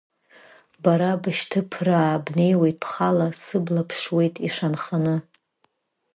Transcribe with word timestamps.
Бара 0.83 1.21
бышьҭыԥраа 1.21 2.23
бнеиуеит 2.25 2.77
бхала, 2.83 3.27
сыбла 3.41 3.83
ԥшуеит 3.89 4.35
ишанханы. 4.47 5.15